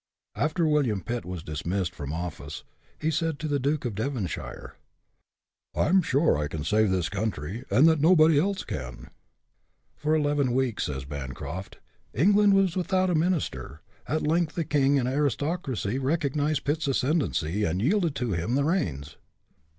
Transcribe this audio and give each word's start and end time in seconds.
After 0.33 0.67
William 0.67 1.01
Pitt 1.03 1.25
was 1.25 1.43
dismissed 1.43 1.93
from 1.93 2.11
office, 2.11 2.63
he 2.97 3.11
said 3.11 3.37
to 3.37 3.47
the 3.47 3.59
Duke 3.59 3.85
of 3.85 3.93
Devonshire," 3.93 4.75
I 5.75 5.89
am 5.89 6.01
sure 6.01 6.39
I 6.39 6.47
can 6.47 6.63
save 6.63 6.89
this 6.89 7.07
country, 7.07 7.65
and 7.69 7.87
that 7.87 8.01
no 8.01 8.15
body 8.15 8.39
else 8.39 8.63
can."" 8.63 9.11
For 9.99 10.15
eleven 10.15 10.53
weeks," 10.53 10.85
says 10.85 11.05
Bancroft," 11.05 11.77
England 12.15 12.55
was 12.55 12.75
without 12.75 13.11
a 13.11 13.13
minister. 13.13 13.83
At 14.07 14.25
length 14.25 14.55
the 14.55 14.65
king 14.65 14.97
and 14.97 15.07
aristocracy 15.07 15.99
recognized 15.99 16.63
Pitt's 16.63 16.87
ascendency, 16.87 17.63
and 17.63 17.79
yielded 17.79 18.15
to 18.15 18.31
him 18.31 18.55
the 18.55 18.63
reins." 18.63 19.17